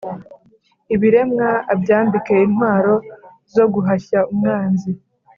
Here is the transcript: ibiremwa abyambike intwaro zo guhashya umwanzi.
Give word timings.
ibiremwa 0.95 1.49
abyambike 1.73 2.35
intwaro 2.45 2.95
zo 3.53 3.65
guhashya 3.73 4.19
umwanzi. 4.31 4.91